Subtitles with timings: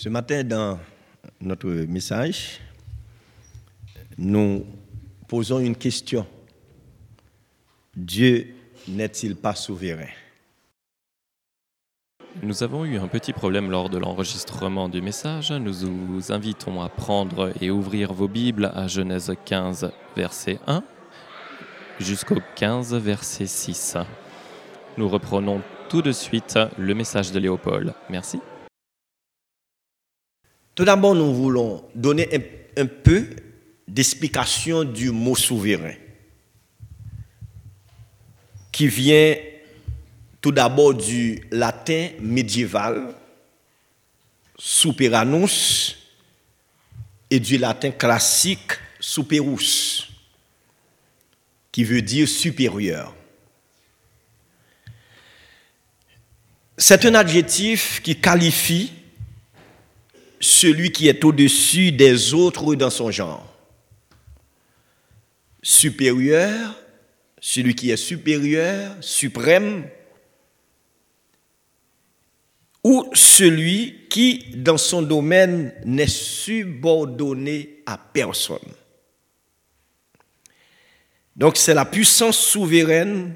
[0.00, 0.78] Ce matin, dans
[1.40, 2.60] notre message,
[4.16, 4.64] nous
[5.26, 6.24] posons une question.
[7.96, 8.54] Dieu
[8.86, 10.06] n'est-il pas souverain?
[12.44, 15.50] Nous avons eu un petit problème lors de l'enregistrement du message.
[15.50, 20.84] Nous vous invitons à prendre et ouvrir vos Bibles à Genèse 15, verset 1
[21.98, 23.96] jusqu'au 15, verset 6.
[24.96, 27.94] Nous reprenons tout de suite le message de Léopold.
[28.08, 28.38] Merci.
[30.78, 32.28] Tout d'abord, nous voulons donner
[32.76, 33.26] un, peu
[33.88, 35.94] d'explication du mot souverain,
[38.70, 39.34] qui vient
[40.40, 43.12] tout d'abord du latin médiéval,
[44.56, 45.98] superanus,
[47.28, 50.08] et du latin classique, superus,
[51.72, 53.16] qui veut dire supérieur.
[56.76, 58.92] C'est un adjectif qui qualifie
[60.40, 63.54] celui qui est au-dessus des autres dans son genre.
[65.62, 66.74] Supérieur,
[67.40, 69.88] celui qui est supérieur, suprême,
[72.84, 78.58] ou celui qui, dans son domaine, n'est subordonné à personne.
[81.36, 83.34] Donc c'est la puissance souveraine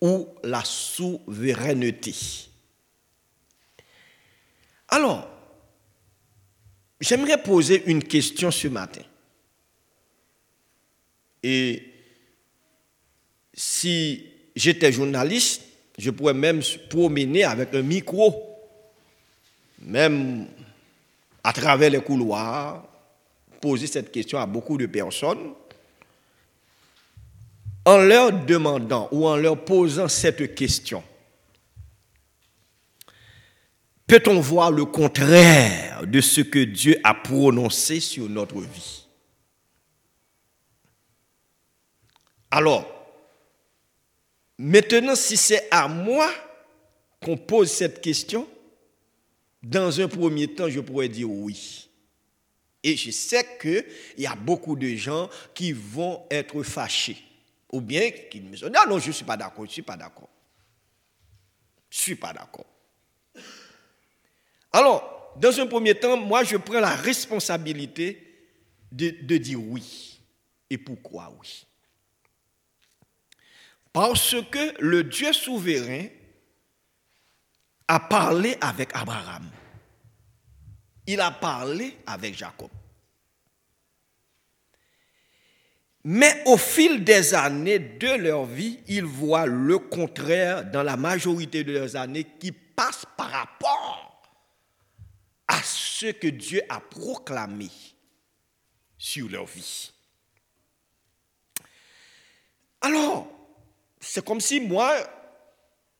[0.00, 2.14] ou la souveraineté.
[4.88, 5.37] Alors,
[7.00, 9.02] J'aimerais poser une question ce matin.
[11.42, 11.82] Et
[13.54, 15.62] si j'étais journaliste,
[15.96, 18.56] je pourrais même promener avec un micro,
[19.80, 20.46] même
[21.44, 22.84] à travers les couloirs,
[23.60, 25.52] poser cette question à beaucoup de personnes,
[27.84, 31.02] en leur demandant ou en leur posant cette question.
[34.06, 35.87] Peut-on voir le contraire?
[36.06, 39.08] De ce que Dieu a prononcé sur notre vie
[42.50, 42.86] Alors,
[44.58, 46.30] maintenant, si c'est à moi
[47.22, 48.48] qu'on pose cette question,
[49.62, 51.90] dans un premier temps, je pourrais dire oui.
[52.82, 53.84] Et je sais qu'il
[54.16, 57.22] y a beaucoup de gens qui vont être fâchés.
[57.70, 59.82] Ou bien qui me disent, non, non, je ne suis pas d'accord, je ne suis
[59.82, 60.28] pas d'accord.
[61.90, 62.66] Je ne suis pas d'accord.
[64.72, 68.24] Alors, dans un premier temps, moi, je prends la responsabilité
[68.90, 70.20] de, dire oui.
[70.70, 71.66] Et pourquoi oui
[73.92, 76.06] Parce que le Dieu souverain
[77.86, 79.48] a parlé avec Abraham.
[81.06, 82.68] Il a parlé avec Jacob.
[86.04, 91.64] Mais au fil des années de leur vie, ils voient le contraire dans la majorité
[91.64, 94.07] de leurs années qui passent par rapport
[95.98, 97.68] ce que Dieu a proclamé
[98.96, 99.90] sur leur vie.
[102.80, 103.26] Alors,
[104.00, 104.96] c'est comme si moi,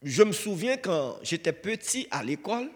[0.02, 2.70] je me souviens quand j'étais petit à l'école,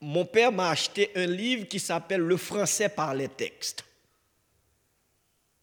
[0.00, 3.84] mon père m'a acheté un livre qui s'appelle Le français par les textes.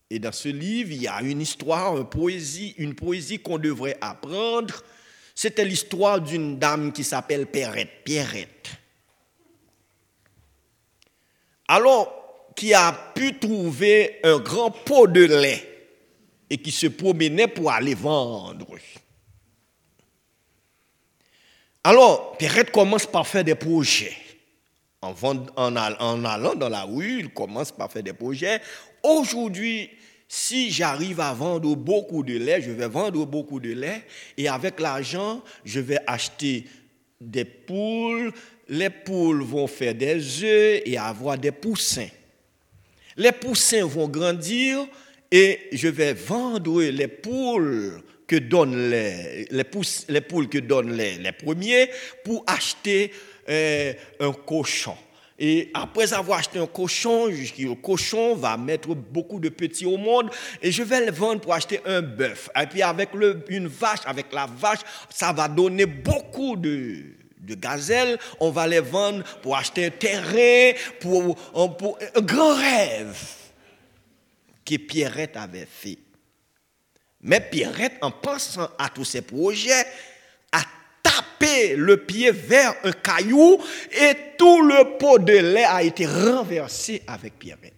[0.09, 3.97] Et dans ce livre, il y a une histoire, une poésie, une poésie qu'on devrait
[4.01, 4.83] apprendre
[5.35, 8.03] c'était l'histoire d'une dame qui s'appelle Pierrette.
[8.05, 8.69] Pierrette.
[11.67, 15.89] Alors, qui a pu trouver un grand pot de lait
[16.49, 18.77] et qui se promenait pour aller vendre.
[21.83, 24.15] Alors, Pierrette commence par faire des projets.
[25.01, 25.13] En,
[25.57, 28.61] en, allant dans la rue, il commence par faire des projets.
[29.03, 29.89] Aujourd'hui,
[30.27, 34.03] si j'arrive à vendre beaucoup de lait, je vais vendre beaucoup de lait
[34.37, 36.65] et avec l'argent, je vais acheter
[37.21, 38.31] des poules.
[38.67, 42.09] Les poules vont faire des œufs et avoir des poussins.
[43.17, 44.87] Les poussins vont grandir
[45.31, 49.63] et je vais vendre les poules que donnent les, les,
[50.09, 51.89] les poules que donnent les, les premiers
[52.23, 53.11] pour acheter
[53.47, 54.97] euh, un cochon.
[55.37, 60.29] Et après avoir acheté un cochon, le cochon va mettre beaucoup de petits au monde
[60.61, 62.49] et je vais le vendre pour acheter un bœuf.
[62.59, 64.79] Et puis avec le, une vache, avec la vache,
[65.09, 67.03] ça va donner beaucoup de,
[67.37, 68.17] de gazelles.
[68.39, 71.35] On va les vendre pour acheter un terrain, pour,
[71.77, 73.17] pour un grand rêve
[74.63, 75.97] que Pierrette avait fait.
[77.21, 79.85] Mais Pierrette, en pensant à tous ces projets,
[81.05, 83.61] tapé le pied vers un caillou
[83.91, 87.73] et tout le pot de lait a été renversé avec Pierrette.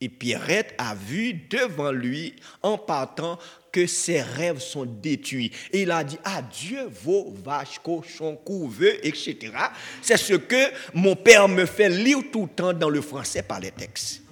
[0.00, 3.38] Et Pierrette a vu devant lui, en partant,
[3.70, 5.52] que ses rêves sont détruits.
[5.72, 9.52] Et il a dit, adieu vos vaches, cochons, couveux, etc.
[10.00, 13.60] C'est ce que mon père me fait lire tout le temps dans le français par
[13.60, 14.22] les textes.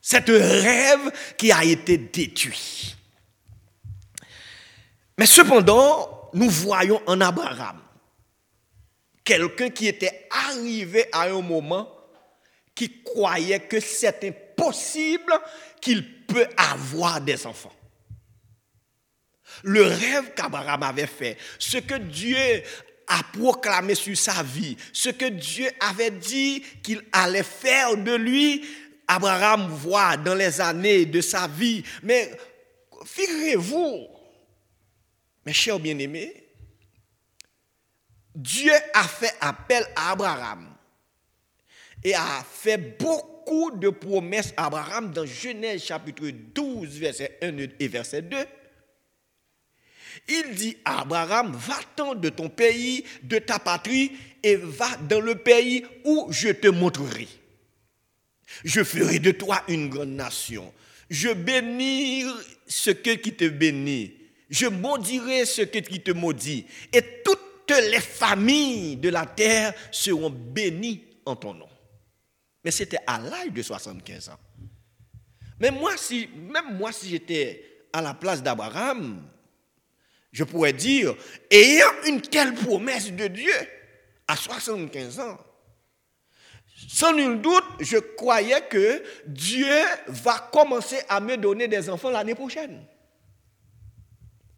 [0.00, 2.94] C'est un rêve qui a été détruit.
[5.18, 7.80] Mais cependant, nous voyons en Abraham
[9.22, 11.88] quelqu'un qui était arrivé à un moment
[12.74, 15.32] qui croyait que c'est impossible
[15.80, 17.72] qu'il peut avoir des enfants.
[19.62, 22.36] Le rêve qu'Abraham avait fait, ce que Dieu
[23.06, 28.64] a proclamé sur sa vie, ce que Dieu avait dit qu'il allait faire de lui,
[29.06, 31.84] Abraham voit dans les années de sa vie.
[32.02, 32.36] Mais
[33.04, 34.08] figurez-vous,
[35.44, 36.44] mes chers bien-aimés,
[38.34, 40.74] Dieu a fait appel à Abraham
[42.02, 47.88] et a fait beaucoup de promesses à Abraham dans Genèse chapitre 12, verset 1 et
[47.88, 48.36] verset 2.
[50.28, 54.12] Il dit à Abraham, va-t'en de ton pays, de ta patrie,
[54.42, 57.28] et va dans le pays où je te montrerai.
[58.64, 60.72] Je ferai de toi une grande nation.
[61.10, 62.30] Je bénirai
[62.66, 64.23] ce qui te bénit.
[64.54, 66.64] Je maudirai ce qui te maudit.
[66.92, 71.68] Et toutes les familles de la terre seront bénies en ton nom.
[72.62, 74.38] Mais c'était à l'âge de 75 ans.
[75.58, 79.28] Mais moi, si, même moi, si j'étais à la place d'Abraham,
[80.30, 81.16] je pourrais dire,
[81.50, 83.54] ayant une telle promesse de Dieu
[84.28, 85.38] à 75 ans,
[86.88, 89.74] sans nul doute, je croyais que Dieu
[90.06, 92.86] va commencer à me donner des enfants l'année prochaine.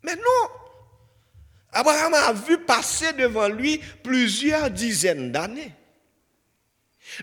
[0.07, 0.51] Mais non.
[1.73, 5.75] Abraham a vu passer devant lui plusieurs dizaines d'années.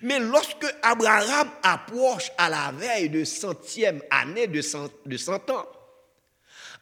[0.02, 5.66] Mais lorsque Abraham approche à la veille de centième année de cent, de cent ans,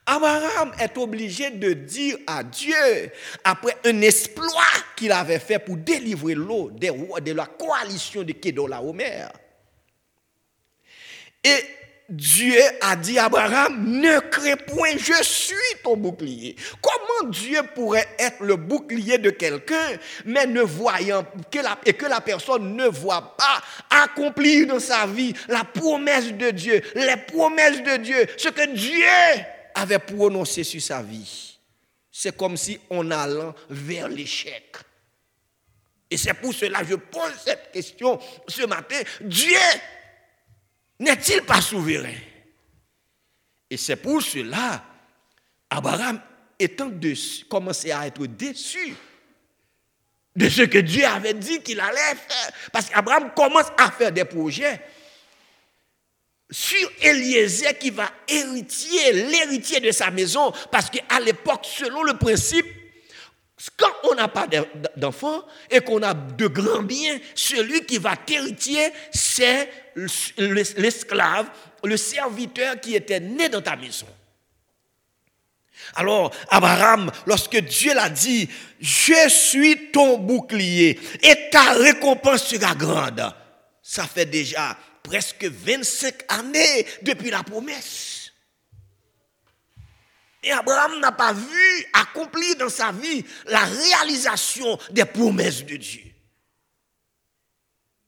[0.05, 3.11] Abraham est obligé de dire à Dieu,
[3.43, 4.47] après un exploit
[4.95, 9.27] qu'il avait fait pour délivrer l'eau de la coalition de Kédolaomer.
[11.43, 11.63] Et
[12.11, 16.57] Dieu a dit à Abraham, ne crains point, je suis ton bouclier.
[16.81, 22.05] Comment Dieu pourrait être le bouclier de quelqu'un, mais ne voyant que la, et que
[22.05, 23.63] la personne ne voit pas
[24.03, 29.05] accomplir dans sa vie la promesse de Dieu, les promesses de Dieu, ce que Dieu
[29.73, 31.57] avait prononcé sur sa vie?
[32.11, 34.75] C'est comme si on allant vers l'échec.
[36.09, 38.19] Et c'est pour cela que je pose cette question
[38.49, 38.99] ce matin.
[39.21, 39.55] Dieu
[41.01, 42.15] n'est-il pas souverain?
[43.69, 44.83] Et c'est pour cela,
[45.69, 46.21] Abraham
[46.59, 48.95] étant dessus, commencé à être déçu
[50.35, 52.51] de ce que Dieu avait dit qu'il allait faire.
[52.71, 54.81] Parce qu'Abraham commence à faire des projets
[56.49, 60.51] sur Eliezer qui va héritier, l'héritier de sa maison.
[60.71, 62.65] Parce qu'à l'époque, selon le principe,
[63.77, 64.47] quand on n'a pas
[64.97, 71.49] d'enfants et qu'on a de grands biens, celui qui va t'héritier, c'est l'esclave,
[71.83, 74.07] le serviteur qui était né dans ta maison.
[75.95, 78.49] Alors, Abraham, lorsque Dieu l'a dit,
[78.79, 83.33] je suis ton bouclier et ta récompense sera grande,
[83.81, 88.31] ça fait déjà presque 25 années depuis la promesse.
[90.43, 96.03] Et Abraham n'a pas vu accomplir dans sa vie la réalisation des promesses de Dieu.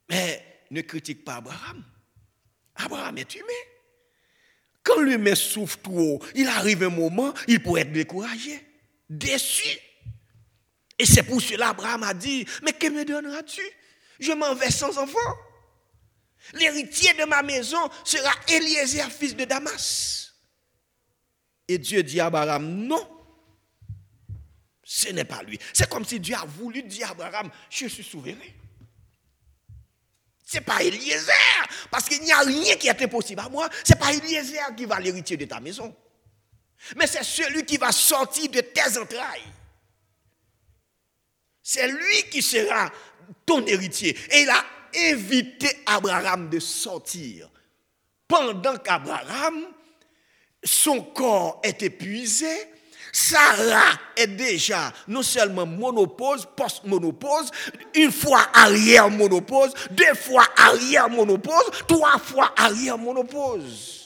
[0.10, 1.84] Mais ne critique pas Abraham.
[2.76, 3.64] Abraham est humain.
[4.84, 8.62] Quand l'humain souffre trop, il arrive un moment, il pourrait être découragé,
[9.10, 9.80] déçu.
[11.00, 13.62] Et c'est pour cela Abraham a dit, mais que me donneras-tu?
[14.20, 15.20] Je m'en vais sans enfant.
[16.54, 20.34] L'héritier de ma maison sera Eliezer, fils de Damas.
[21.68, 23.08] Et Dieu dit à Abraham, non,
[24.84, 25.58] ce n'est pas lui.
[25.72, 28.36] C'est comme si Dieu a voulu dire à Abraham, je suis souverain.
[30.54, 33.68] Ce n'est pas Eliezer, parce qu'il n'y a rien qui est impossible à moi.
[33.84, 35.96] Ce n'est pas Eliezer qui va l'héritier de ta maison.
[36.96, 39.52] Mais c'est celui qui va sortir de tes entrailles.
[41.64, 42.92] C'est lui qui sera
[43.48, 44.16] ton héritier.
[44.30, 47.50] Et il a évité Abraham de sortir.
[48.28, 49.66] Pendant qu'Abraham,
[50.64, 52.56] son corps est épuisé,
[53.16, 57.52] Sarah est déjà non seulement monopause, post-monopause,
[57.94, 64.03] une fois arrière-monopause, deux fois arrière-monopause, trois fois arrière-monopause.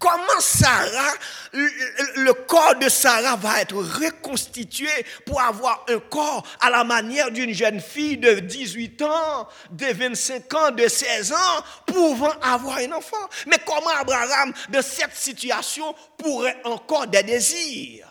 [0.00, 1.12] Comment Sarah
[1.52, 4.88] le corps de Sarah va être reconstitué
[5.26, 10.54] pour avoir un corps à la manière d'une jeune fille de 18 ans, de 25
[10.54, 13.28] ans, de 16 ans, pouvant avoir un enfant?
[13.46, 18.08] Mais comment Abraham, dans cette situation, pourrait encore des désirs?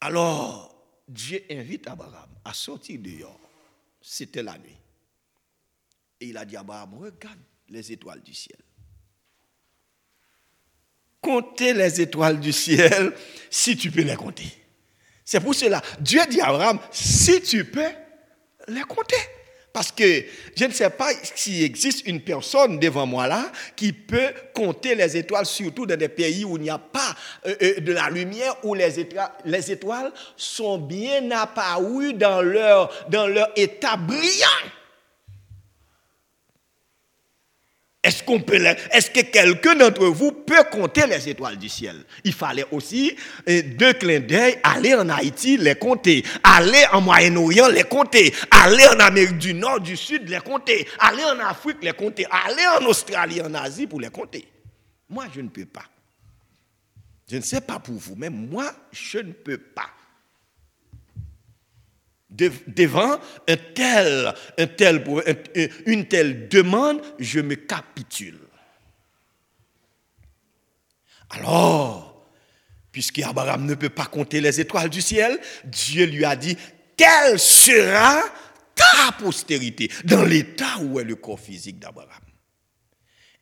[0.00, 0.76] Alors,
[1.08, 3.40] Dieu invite Abraham à sortir dehors.
[4.00, 4.78] C'était la nuit.
[6.20, 8.58] Et il a dit à Abraham, regarde les étoiles du ciel.
[11.20, 13.12] Comptez les étoiles du ciel
[13.50, 14.46] si tu peux les compter.
[15.24, 17.90] C'est pour cela, Dieu dit à Abraham, si tu peux
[18.68, 19.16] les compter.
[19.72, 20.24] Parce que
[20.56, 25.16] je ne sais pas s'il existe une personne devant moi là qui peut compter les
[25.16, 27.14] étoiles, surtout dans des pays où il n'y a pas
[27.46, 32.90] euh, euh, de la lumière, où les étoiles, les étoiles sont bien apparues dans leur,
[33.10, 34.46] dans leur état brillant.
[38.08, 42.04] Est-ce que quelqu'un d'entre vous peut compter les étoiles du ciel?
[42.24, 43.14] Il fallait aussi
[43.48, 48.86] euh, deux clins d'œil, aller en Haïti, les compter, aller en Moyen-Orient, les compter, aller
[48.86, 52.84] en Amérique du Nord, du Sud, les compter, aller en Afrique, les compter, aller en
[52.86, 54.48] Australie, en Asie pour les compter.
[55.08, 55.84] Moi, je ne peux pas.
[57.30, 59.90] Je ne sais pas pour vous, mais moi, je ne peux pas
[62.66, 65.04] devant un tel, un tel,
[65.86, 68.38] une telle demande, je me capitule.
[71.30, 72.26] Alors,
[72.92, 76.56] puisque Abraham ne peut pas compter les étoiles du ciel, Dieu lui a dit,
[76.96, 78.22] quelle sera
[78.74, 82.22] ta postérité dans l'état où est le corps physique d'Abraham?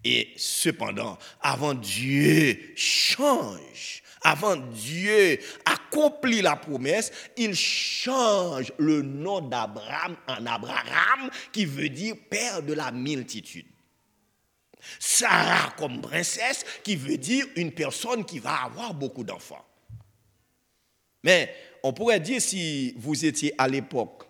[0.04, 10.16] Et cependant, avant Dieu change avant Dieu accomplit la promesse, il change le nom d'Abraham
[10.26, 13.66] en Abraham, qui veut dire père de la multitude.
[14.98, 19.64] Sarah comme princesse, qui veut dire une personne qui va avoir beaucoup d'enfants.
[21.22, 21.54] Mais
[21.84, 24.24] on pourrait dire si vous étiez à l'époque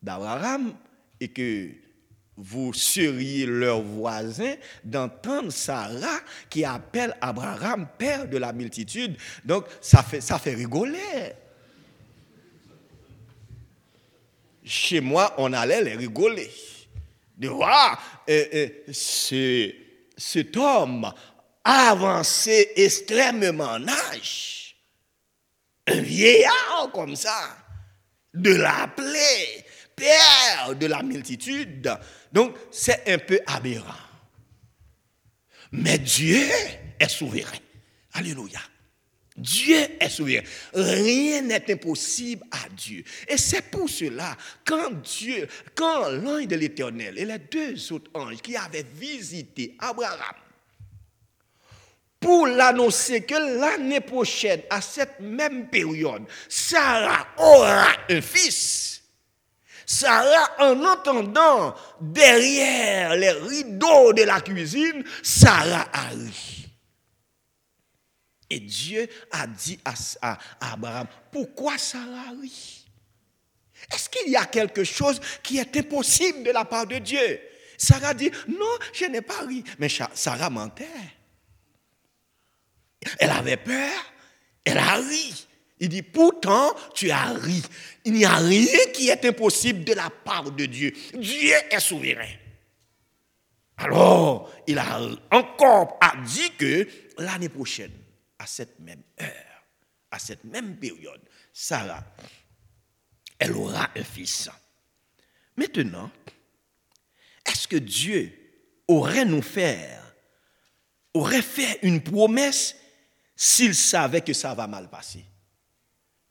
[0.00, 0.74] d'Abraham
[1.20, 1.70] et que
[2.42, 6.18] vous seriez leur voisin d'entendre Sarah
[6.50, 9.16] qui appelle Abraham père de la multitude.
[9.44, 11.32] Donc ça fait, rigoler.
[14.64, 16.50] Chez moi, on allait les rigoler.
[17.36, 19.72] De voir euh, euh,
[20.16, 21.12] cet homme
[21.64, 24.76] avancé extrêmement en âge,
[25.86, 27.56] un vieillard comme ça,
[28.34, 29.61] de l'appeler
[30.74, 31.96] de la multitude.
[32.32, 33.94] Donc, c'est un peu aberrant.
[35.72, 36.46] Mais Dieu
[36.98, 37.58] est souverain.
[38.12, 38.60] Alléluia.
[39.36, 40.42] Dieu est souverain.
[40.74, 43.02] Rien n'est impossible à Dieu.
[43.26, 48.42] Et c'est pour cela, quand Dieu, quand l'ange de l'Éternel et les deux autres anges
[48.42, 50.34] qui avaient visité Abraham,
[52.22, 59.01] pour l'annoncer que l'année prochaine, à cette même période, Sarah aura un fils,
[59.92, 66.66] Sarah, en entendant derrière les rideaux de la cuisine, Sarah a ri.
[68.48, 72.86] Et Dieu a dit à, Abraham, pourquoi Sarah rit
[73.92, 77.40] Est-ce qu'il y a quelque chose qui est impossible de la part de Dieu?
[77.76, 79.62] Sarah dit, non, je n'ai pas ri.
[79.78, 80.86] Mais Sarah mentait.
[83.18, 84.12] Elle avait peur,
[84.64, 85.46] elle a ri.
[85.82, 87.60] Il dit, pourtant, tu as ri.
[88.04, 90.92] Il n'y a rien qui est impossible de la part de Dieu.
[91.12, 92.30] Dieu est souverain.
[93.78, 95.00] Alors, il a
[95.32, 96.86] encore dit que
[97.18, 97.90] l'année prochaine,
[98.38, 99.64] à cette même heure,
[100.12, 101.20] à cette même période,
[101.52, 102.04] Sarah,
[103.40, 104.48] elle aura un fils.
[105.56, 106.12] Maintenant,
[107.44, 108.32] est-ce que Dieu
[108.86, 110.14] aurait nous faire,
[111.12, 112.76] aurait fait une promesse
[113.34, 115.24] s'il savait que ça va mal passer?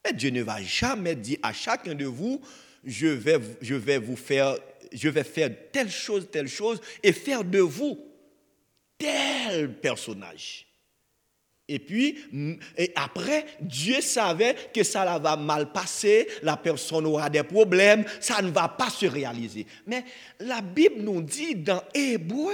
[0.04, 2.42] Mais Dieu ne va jamais dire à chacun de vous,
[2.84, 3.38] je vais,
[3.98, 4.58] vous faire,
[5.72, 8.00] telle chose, telle chose, et faire de vous
[8.98, 10.68] tel personnage.
[11.68, 12.18] Et puis,
[12.78, 18.42] et après, Dieu savait que ça va mal passer, la personne aura des problèmes, ça
[18.42, 19.66] ne va pas se réaliser.
[19.88, 20.04] Mais
[20.40, 22.52] la Bible nous dit dans Hébreu,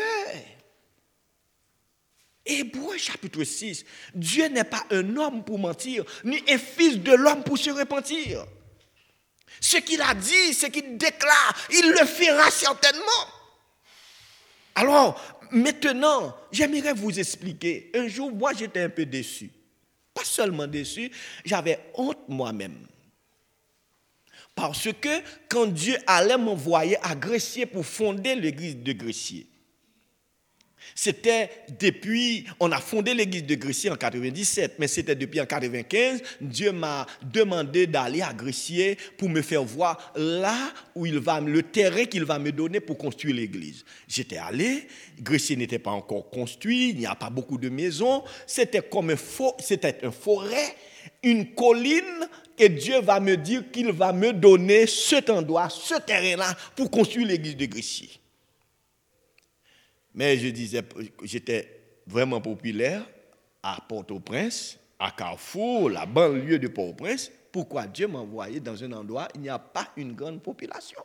[2.47, 3.85] Hébreu chapitre 6,
[4.15, 8.45] Dieu n'est pas un homme pour mentir, ni un fils de l'homme pour se repentir.
[9.59, 13.03] Ce qu'il a dit, ce qu'il déclare, il le fera certainement.
[14.75, 15.19] Alors,
[15.51, 17.91] maintenant, j'aimerais vous expliquer.
[17.95, 19.49] Un jour, moi, j'étais un peu déçu.
[20.13, 21.11] Pas seulement déçu,
[21.43, 22.87] j'avais honte moi-même.
[24.55, 29.47] Parce que quand Dieu allait m'envoyer à Grecier pour fonder l'église de Grecier,
[30.95, 36.21] C'était depuis, on a fondé l'église de Gressier en 97, mais c'était depuis en 95,
[36.41, 40.57] Dieu m'a demandé d'aller à Gressier pour me faire voir là
[40.95, 43.85] où il va, le terrain qu'il va me donner pour construire l'église.
[44.07, 44.87] J'étais allé,
[45.21, 49.15] Gressier n'était pas encore construit, il n'y a pas beaucoup de maisons, c'était comme un,
[49.59, 50.75] c'était un forêt,
[51.23, 56.55] une colline, et Dieu va me dire qu'il va me donner cet endroit, ce terrain-là
[56.75, 58.09] pour construire l'église de Gressier.
[60.17, 60.81] Mais je disais,
[61.21, 63.07] j'étais vraiment populaire
[63.61, 67.31] à Port-au-Prince, à Carrefour, la banlieue de Port-au-Prince.
[67.51, 70.99] Pourquoi Dieu m'a envoyé dans un endroit où il n'y a pas une grande population?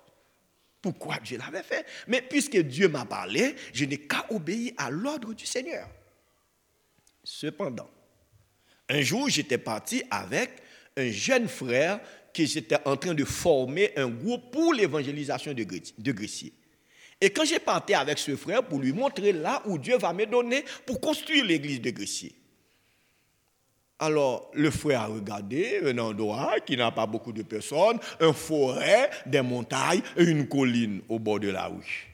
[0.81, 1.85] Pourquoi Dieu l'avait fait?
[2.09, 5.91] Mais puisque Dieu m'a parlé, je n'ai qu'à obéir à l'ordre du Seigneur.
[7.23, 7.91] Cependant,
[8.89, 10.53] un jour, j'étais parti avec
[10.97, 12.01] un jeune frère
[12.33, 16.55] qui était en train de former un groupe pour l'évangélisation de Grecier.
[17.23, 20.27] Et quand j'ai parti avec ce frère pour lui montrer là où Dieu va me
[20.27, 22.35] donner pour construire l'église de Grecier.
[24.01, 29.09] Alors, le frère a regardé un endroit qui n'a pas beaucoup de personnes, un forêt,
[29.25, 32.11] des montagnes et une colline au bord de la rue.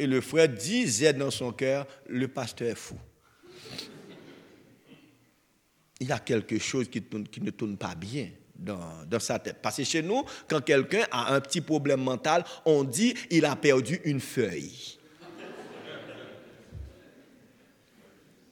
[0.00, 2.98] Et le frère disait dans son cœur, le pasteur est fou.
[6.00, 7.00] Il y a quelque chose qui
[7.40, 9.56] ne tourne pas bien dans, sa tête.
[9.62, 13.56] Parce que chez nous, quand quelqu'un a un petit problème mental, on dit il a
[13.56, 14.98] perdu une feuille.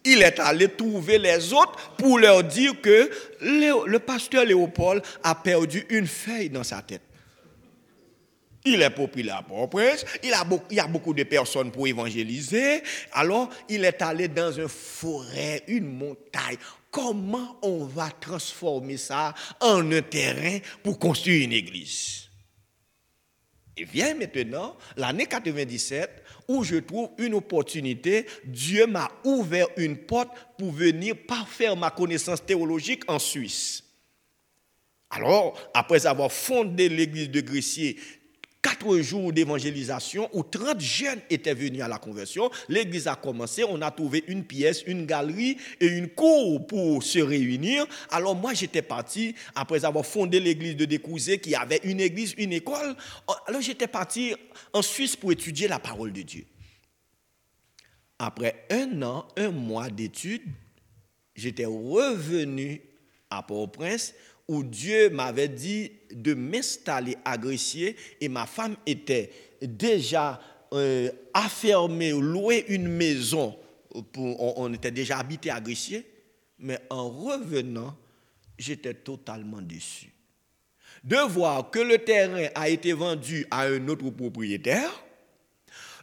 [0.05, 3.11] Il est allé trouver les autres pour leur dire que
[3.43, 7.03] le pasteur Léopold a perdu une feuille dans sa tête.
[8.65, 10.33] Il est populaire pour prince, il,
[10.71, 12.83] il y a beaucoup de personnes pour évangéliser.
[13.13, 16.57] Alors, il est allé dans une forêt, une montagne,
[16.91, 22.29] comment on va transformer ça en un terrain pour construire une église?
[23.77, 28.27] Et vient maintenant l'année 97 où je trouve une opportunité.
[28.45, 33.85] Dieu m'a ouvert une porte pour venir parfaire ma connaissance théologique en Suisse.
[35.11, 37.99] Alors, après avoir fondé l'église de Grecier
[38.63, 42.51] quatre jours d'évangélisation où 30 jeunes étaient venus à la conversion.
[42.69, 47.19] L'église a commencé, on a trouvé une pièce, une galerie et une cour pour se
[47.19, 47.87] réunir.
[48.11, 52.53] Alors moi j'étais parti, après avoir fondé l'église de Découzé qui avait une église, une
[52.53, 52.97] école.
[53.47, 54.35] Alors j'étais parti
[54.73, 56.45] en Suisse pour étudier la parole de Dieu.
[58.19, 60.43] Après un an, un mois d'études,
[61.37, 62.83] j'étais revenu
[63.31, 64.15] à Port-au-Prince
[64.49, 69.31] où Dieu m'avait dit de m'installer à Grecier et ma femme était
[69.61, 70.41] déjà
[70.73, 73.57] euh, affermée, louée une maison.
[74.13, 76.05] Pour, on, était déjà habité à Grecier,
[76.59, 77.97] mais en revenant,
[78.59, 80.13] j'étais totalement déçu.
[81.05, 84.91] De voir que le terrain a été vendu à un autre propriétaire,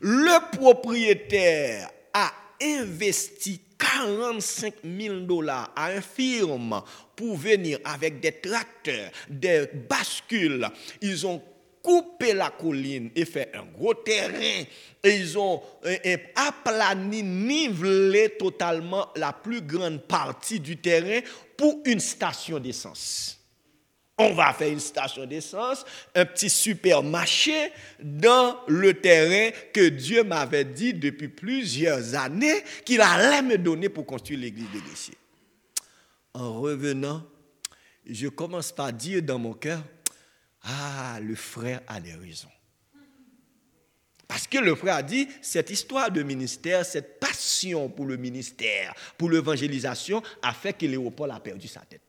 [0.02, 2.32] le propriétaire a
[2.62, 6.82] investi 45 000 dollars à un firme
[7.16, 10.68] pour venir avec des tracteurs, des bascules.
[11.02, 11.42] Ils ont
[11.86, 14.64] coupé la colline et fait un gros terrain.
[15.04, 15.62] Ils ont
[16.36, 21.20] aplani, nivelé totalement la plus grande partie du terrain
[21.56, 23.40] pour une station d'essence.
[24.18, 30.64] On va faire une station d'essence, un petit supermarché dans le terrain que Dieu m'avait
[30.64, 34.80] dit depuis plusieurs années qu'il allait me donner pour construire l'église de.
[36.36, 37.24] En revenant,
[38.06, 39.82] je commence par dire dans mon cœur,
[40.64, 42.50] ah, le frère a des raisons.
[44.28, 48.94] Parce que le frère a dit, cette histoire de ministère, cette passion pour le ministère,
[49.18, 52.02] pour l'évangélisation, a fait que Léopold a perdu sa tête.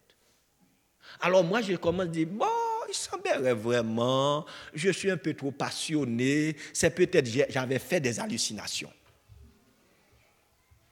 [1.20, 2.46] Alors moi, je commence à dire, bon,
[2.88, 8.92] il semblerait vraiment, je suis un peu trop passionné, c'est peut-être j'avais fait des hallucinations.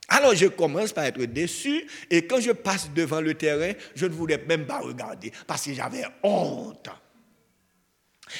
[0.09, 4.13] Alors je commence par être déçu et quand je passe devant le terrain, je ne
[4.13, 6.89] voulais même pas regarder parce que j'avais honte.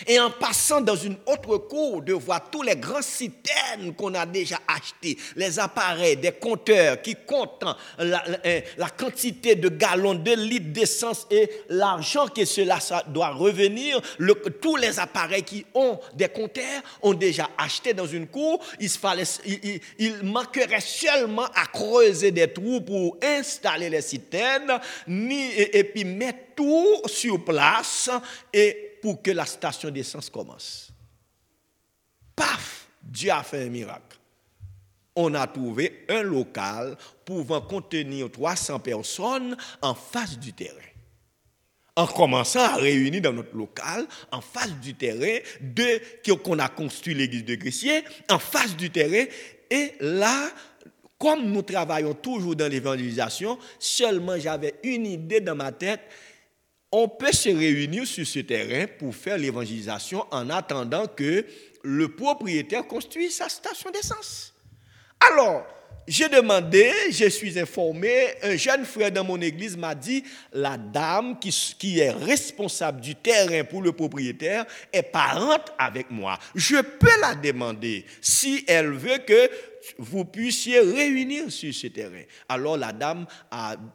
[0.07, 4.27] Et en passant dans une autre cour, de voir tous les grands citernes qu'on a
[4.27, 7.65] déjà achetés, les appareils, des compteurs qui comptent
[7.99, 8.61] la, euh,
[8.97, 14.01] quantité de gallons, de litres d'essence et l'argent que cela doit revenir,
[14.61, 18.65] tous les appareils qui ont des compteurs ont déjà acheté dans une cour.
[18.81, 19.25] Il, fallait,
[19.99, 26.39] il, manquerait seulement à creuser des trous pour installer les citernes, ni, et puis mettre
[26.57, 28.11] tout sur place
[28.53, 30.91] et pour que la station d'essence commence.
[32.35, 34.17] Paf, Dieu a fait un miracle.
[35.15, 40.73] On a trouvé un local pouvant contenir 300 personnes en face du terrain.
[41.97, 45.39] En commençant à réunir dans notre local, en face du terrain,
[46.43, 49.27] qu'on a construit l'église de Grecier, en face du terrain,
[49.71, 50.49] Et là,
[51.19, 56.01] comme nous travaillons toujours dans l'évangélisation, seulement j'avais une idée dans ma tête.
[56.97, 61.45] On peut se réunir sur ce terrain pour faire l'évangélisation en attendant que
[61.83, 64.55] le propriétaire construise sa station d'essence.
[65.29, 65.67] Alors,
[66.07, 71.39] j'ai demandé, je suis informé, un jeune frère dans mon église m'a dit, la dame
[71.39, 76.39] qui, qui, est responsable du terrain pour le propriétaire est parente avec moi.
[76.55, 79.51] Je peux la demander si elle veut que
[79.99, 82.23] vous puissiez réunir sur ce terrain.
[82.49, 83.27] Alors la dame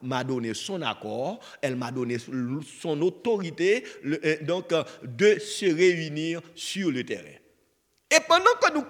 [0.02, 2.18] m'a donné son accord, elle m'a donné
[2.82, 7.39] son autorité euh, donc, de se réunir sur le terrain.
[8.12, 8.86] Et pendant que nous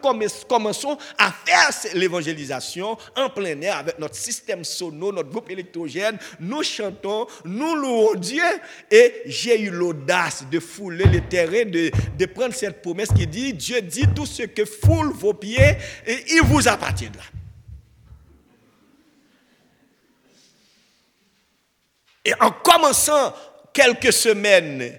[0.48, 6.64] commençons à faire l'évangélisation en plein air avec notre système sono, notre groupe électrogène, nous
[6.64, 8.44] chantons, nous louons Dieu.
[8.90, 13.82] Et j'ai eu l'audace de fouler le terrain, de, prendre cette promesse qui dit, Dieu
[13.82, 15.76] dit tout ce que foule vos pieds,
[16.08, 17.24] il vous appartiendra.
[22.24, 23.34] Et en commençant
[23.74, 24.98] quelques semaines,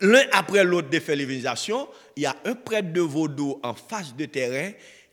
[0.00, 4.14] l'un après l'autre de faire l'évangélisation, il y a un prêtre de Vaudou en face
[4.14, 4.72] de terrain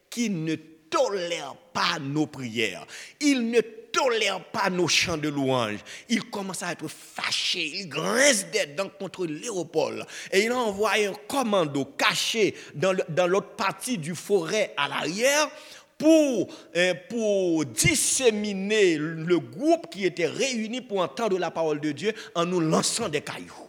[0.10, 2.86] qui ne tolère pas nos prières.
[3.22, 5.80] Il ne tolère pas nos chants de louange.
[6.10, 7.72] Il commence à être fâché.
[7.76, 10.06] Il grince des dents contre Léopold.
[10.32, 15.50] Et il envoie un commando caché dans l'autre partie du forêt à l'arrière
[15.98, 22.14] pour, euh, pour disséminer le groupe qui était réuni pour entendre la parole de Dieu
[22.36, 23.69] en nous lançant des cailloux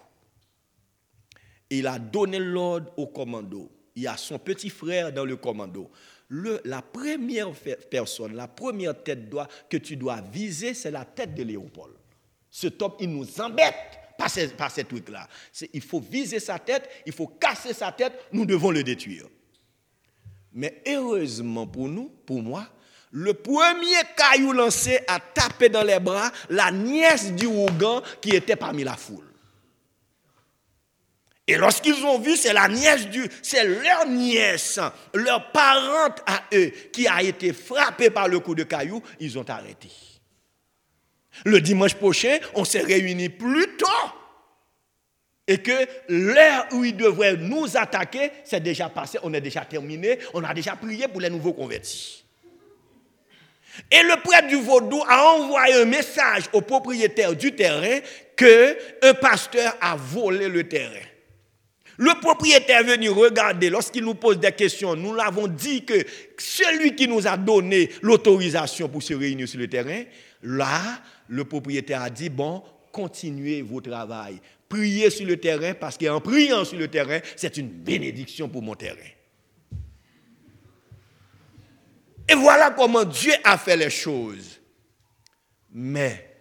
[1.70, 3.70] il a donné l'ordre au commando.
[3.94, 5.90] Il y a son petit frère dans le commando.
[6.64, 7.50] La première
[7.90, 9.28] personne, la première tête
[9.68, 11.94] que tu dois viser, c'est la tête de Léopold.
[12.50, 15.26] Ce top, il nous embête par ces, ces trucs-là.
[15.72, 19.26] Il faut viser sa tête, il faut casser sa tête, nous devons le détruire.
[20.52, 22.66] Mais heureusement pour nous, pour moi,
[23.12, 28.56] le premier caillou lancé a tapé dans les bras la nièce du Ougan qui était
[28.56, 29.29] parmi la foule.
[31.50, 34.78] Et lorsqu'ils ont vu, c'est la nièce du, c'est leur nièce,
[35.12, 39.44] leur parente à eux, qui a été frappée par le coup de caillou, ils ont
[39.48, 39.88] arrêté.
[41.44, 43.86] Le dimanche prochain, on s'est réunis plus tôt.
[45.48, 45.72] Et que
[46.08, 50.54] l'heure où ils devraient nous attaquer, c'est déjà passé, on est déjà terminé, on a
[50.54, 52.24] déjà prié pour les nouveaux convertis.
[53.90, 57.98] Et le prêtre du Vaudou a envoyé un message au propriétaire du terrain
[58.36, 61.09] que un pasteur a volé le terrain.
[62.00, 64.96] Le propriétaire est venu regarder lorsqu'il nous pose des questions.
[64.96, 65.92] Nous l'avons dit que
[66.38, 70.04] celui qui nous a donné l'autorisation pour se réunir sur le terrain,
[70.42, 70.80] là,
[71.28, 74.40] le propriétaire a dit, bon, continuez vos travail.
[74.66, 78.74] Priez sur le terrain parce qu'en priant sur le terrain, c'est une bénédiction pour mon
[78.74, 78.96] terrain.
[82.26, 84.58] Et voilà comment Dieu a fait les choses.
[85.70, 86.34] Mais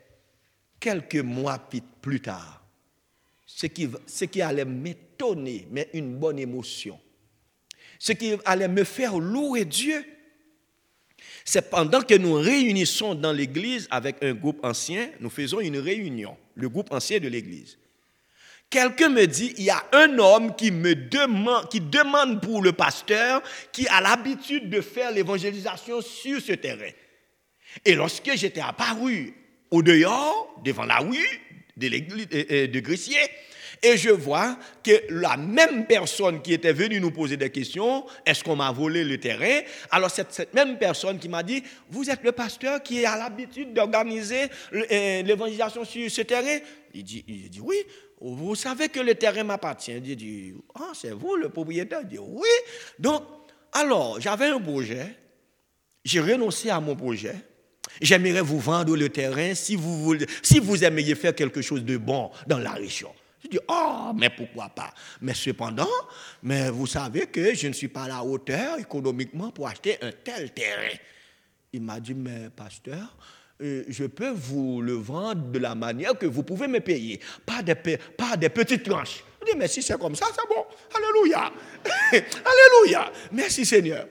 [0.79, 1.61] quelques mois
[2.01, 2.63] plus tard,
[3.45, 5.08] ce qui, ce qui allait mettre
[5.69, 6.99] mais une bonne émotion.
[7.97, 10.03] Ce qui allait me faire louer Dieu.
[11.43, 16.37] C'est pendant que nous réunissons dans l'église avec un groupe ancien, nous faisons une réunion,
[16.55, 17.77] le groupe ancien de l'église.
[18.69, 22.71] Quelqu'un me dit, il y a un homme qui me demande, qui demande pour le
[22.71, 26.91] pasteur, qui a l'habitude de faire l'évangélisation sur ce terrain.
[27.83, 29.33] Et lorsque j'étais apparu
[29.71, 31.41] au dehors, devant la rue
[31.77, 33.19] de euh, euh, de Grissier,
[33.81, 38.43] et je vois que la même personne qui était venue nous poser des questions, est-ce
[38.43, 39.61] qu'on m'a volé le terrain?
[39.91, 43.73] Alors cette, cette même personne qui m'a dit, vous êtes le pasteur qui a l'habitude
[43.73, 46.59] d'organiser euh, l'évangélisation sur ce terrain
[46.93, 47.77] il dit, il dit, oui.
[48.21, 49.93] Vous savez que le terrain m'appartient.
[49.93, 52.49] Il dit, ah, c'est vous le propriétaire Il dit, oui.
[52.97, 53.23] Donc,
[53.71, 55.15] alors, j'avais un projet.
[56.03, 57.35] J'ai renoncé à mon projet.
[58.01, 62.31] J'aimerais vous vendre le terrain si vous, voulez, si vous faire quelque chose de bon
[62.47, 63.13] dans la région.
[63.43, 64.93] Je dis, oh, mais pourquoi pas?
[65.21, 65.87] Mais cependant,
[66.43, 70.11] mais vous savez que je ne suis pas à la hauteur économiquement pour acheter un
[70.11, 70.95] tel terrain.
[71.71, 73.15] Il m'a dit, mais pasteur,
[73.61, 77.61] euh, je peux vous le vendre de la manière que vous pouvez me payer, pas
[77.61, 79.23] des, pas des petites tranches.
[79.41, 80.65] Je dis, mais si c'est comme ça, c'est bon.
[80.95, 81.51] Alléluia.
[82.11, 83.11] Alléluia.
[83.31, 84.07] Merci Seigneur.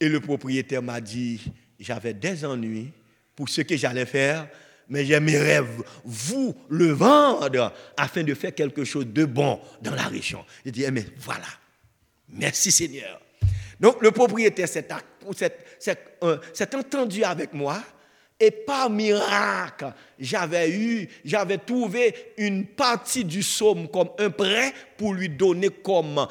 [0.00, 1.40] Et le propriétaire m'a dit,
[1.78, 2.92] j'avais des ennuis
[3.34, 4.48] pour ce que j'allais faire
[4.88, 5.62] mais j'aimerais
[6.04, 10.44] vous le vendre afin de faire quelque chose de bon dans la région.
[10.64, 11.46] Je dis, eh, mais voilà,
[12.28, 13.20] merci Seigneur.
[13.80, 14.68] Donc le propriétaire
[16.22, 17.82] euh, s'est entendu avec moi
[18.38, 25.14] et par miracle, j'avais eu, j'avais trouvé une partie du somme comme un prêt pour
[25.14, 26.26] lui donner comme,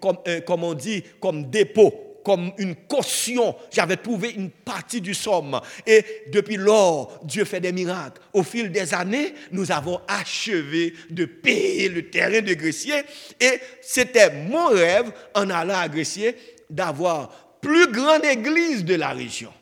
[0.00, 3.56] comme, comme on dit, comme dépôt comme une caution.
[3.70, 5.58] J'avais trouvé une partie du somme.
[5.86, 8.20] Et depuis lors, Dieu fait des miracles.
[8.34, 13.00] Au fil des années, nous avons achevé de payer le terrain de Gressier.
[13.40, 16.36] Et c'était mon rêve, en allant à Gressier,
[16.68, 17.30] d'avoir
[17.62, 19.52] plus grande église de la région.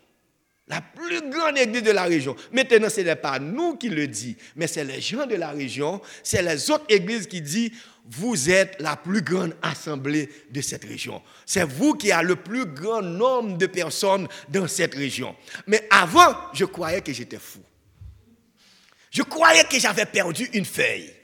[0.69, 2.35] La plus grande église de la région.
[2.51, 6.01] Maintenant, ce n'est pas nous qui le dit, mais c'est les gens de la région,
[6.25, 7.71] c'est les autres églises qui disent,
[8.09, 11.23] vous êtes la plus grande assemblée de cette région.
[11.45, 15.37] C'est vous qui avez le plus grand nombre de personnes dans cette région.
[15.67, 17.61] Mais avant, je croyais que j'étais fou.
[19.11, 21.16] Je croyais que j'avais perdu une feuille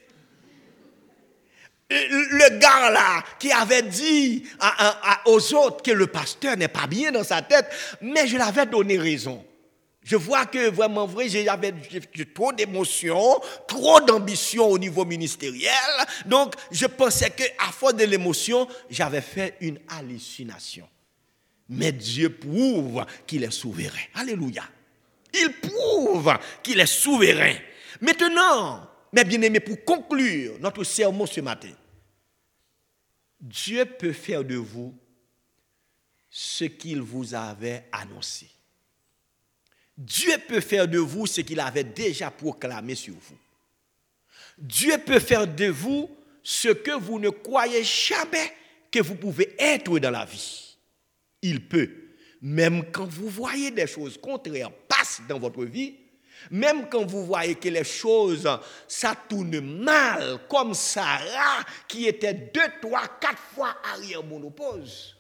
[1.93, 4.45] le gars là qui avait dit
[5.27, 7.67] aux autres que le pasteur n'est pas bien dans sa tête,
[8.01, 9.45] mais je l'avais donné raison.
[10.05, 11.73] Je vois que vraiment vrai, j'avais
[12.35, 15.71] trop d'émotions, trop d'ambition au niveau ministériel.
[16.27, 20.89] Donc, je pensais qu'à force de l'émotion, j'avais fait une hallucination.
[21.69, 24.07] Mais Dieu prouve qu'il est souverain.
[24.15, 24.65] Alléluia.
[25.33, 27.55] Il prouve qu'il est souverain.
[28.01, 28.81] Maintenant,
[29.13, 31.71] mes bien-aimés, pour conclure notre sermon ce matin,
[33.43, 34.97] Dieu peut faire de vous
[36.31, 38.49] ce qu'il vous avait annoncé.
[39.99, 43.39] Dieu peut faire de vous ce qu'il avait déjà proclamé sur vous.
[44.57, 46.09] Dieu peut faire de vous
[46.43, 48.53] ce que vous ne croyez jamais
[48.91, 50.77] que vous pouvez être dans la vie.
[51.43, 51.91] Il peut.
[52.41, 55.95] Même quand vous voyez des choses contraires passer dans votre vie,
[56.51, 58.49] même quand vous voyez que les choses,
[58.89, 65.17] ça tourne mal, comme Sarah, qui était deux, trois, quatre fois arrière monopause,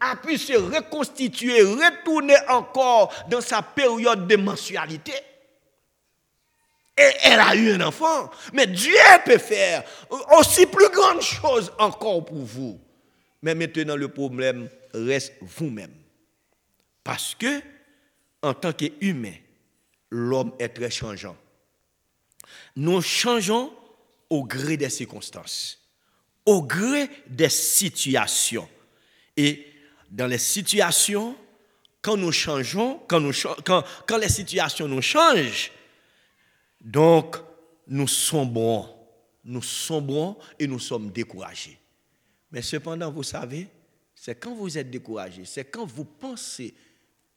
[0.00, 5.14] a pu se reconstituer, retourner encore dans sa période de mensualité.
[6.96, 8.30] Et elle a eu un enfant.
[8.52, 8.92] Mais Dieu
[9.24, 9.84] peut faire
[10.36, 12.80] aussi plus grandes choses encore pour vous.
[13.42, 15.94] Mais maintenant, le problème reste vous-même.
[17.04, 17.62] Parce que,
[18.42, 19.34] en tant qu'humain,
[20.10, 21.36] l'homme est très changeant.
[22.76, 23.72] Nous changeons
[24.30, 25.78] au gré des circonstances,
[26.46, 28.68] au gré des situations.
[29.36, 29.66] Et
[30.10, 31.36] dans les situations,
[32.00, 35.72] quand nous changeons, quand, les situations nous changent,
[36.80, 37.36] donc
[37.86, 38.88] nous sombrons,
[39.44, 41.78] nous sombrons et nous sommes découragés.
[42.50, 43.68] Mais cependant, vous savez,
[44.14, 46.74] c'est quand vous êtes découragé, c'est quand vous pensez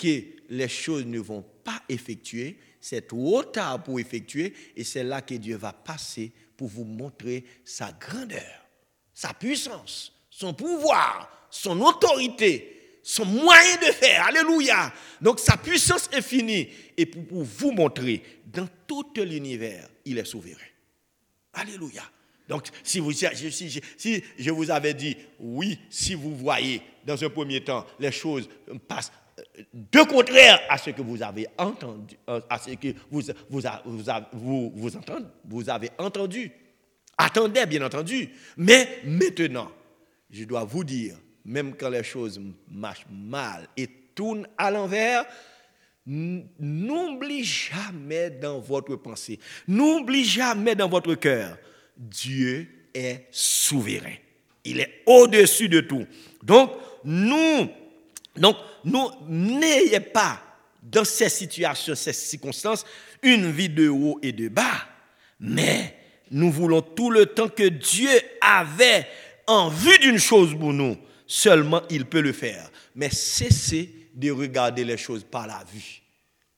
[0.01, 5.21] que les choses ne vont pas effectuer, c'est trop tard pour effectuer, et c'est là
[5.21, 8.65] que Dieu va passer pour vous montrer sa grandeur,
[9.13, 14.25] sa puissance, son pouvoir, son autorité, son moyen de faire.
[14.25, 14.91] Alléluia.
[15.21, 16.67] Donc sa puissance est finie.
[16.97, 20.55] Et pour, vous montrer, dans tout l'univers, il est souverain.
[21.53, 22.03] Alléluia.
[22.47, 27.29] Donc, si, vous, si, si, je vous avais dit, oui, si vous voyez dans un
[27.29, 28.49] premier temps les choses
[28.89, 29.11] passent
[29.73, 34.71] de contraire à ce que vous avez entendu, euh, à ce que vous, vous, vous,
[34.73, 34.89] vous,
[35.45, 36.51] vous avez entendu.
[37.17, 38.29] Attendez, bien entendu.
[38.57, 39.71] Mais maintenant,
[40.29, 45.25] je dois vous dire, même quand les choses marchent mal et tournent à l'envers,
[46.05, 51.57] n'oubliez jamais dans votre pensée, n'oubliez jamais dans votre cœur,
[51.95, 54.15] Dieu est souverain.
[54.63, 56.05] Il est au-dessus de tout.
[56.43, 56.71] Donc,
[57.03, 57.69] nous
[58.35, 60.41] donc, nous n'ayez pas
[60.81, 62.85] dans ces situations, ces circonstances,
[63.21, 64.87] une vie de haut et de bas,
[65.39, 65.95] mais
[66.31, 69.07] nous voulons tout le temps que Dieu avait
[69.47, 72.71] en vue d'une chose pour nous, seulement il peut le faire.
[72.95, 76.01] Mais cessez de regarder les choses par la vue,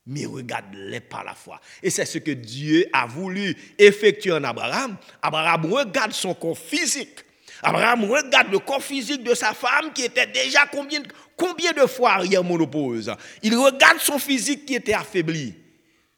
[0.05, 1.59] mais regardez-les par la foi.
[1.81, 4.95] Et c'est ce que Dieu a voulu effectuer en Abraham.
[5.21, 7.19] Abraham regarde son corps physique.
[7.61, 11.01] Abraham regarde le corps physique de sa femme qui était déjà combien,
[11.37, 13.13] combien de fois arrière monopause.
[13.41, 15.53] Il regarde son physique qui était affaibli.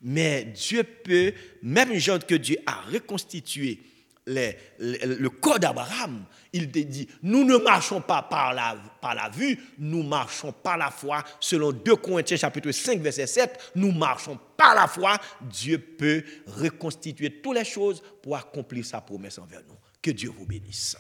[0.01, 3.79] Mais Dieu peut, même genre que Dieu a reconstitué
[4.27, 10.03] le corps d'Abraham, il dit, nous ne marchons pas par la, par la vue, nous
[10.03, 11.23] marchons par la foi.
[11.39, 15.17] Selon 2 Corinthiens chapitre 5 verset 7, nous marchons par la foi.
[15.41, 19.75] Dieu peut reconstituer toutes les choses pour accomplir sa promesse envers nous.
[20.01, 20.97] Que Dieu vous bénisse.